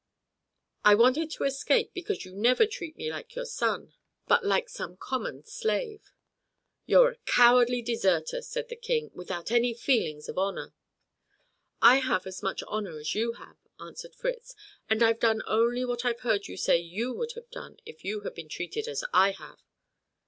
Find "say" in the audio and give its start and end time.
16.57-16.77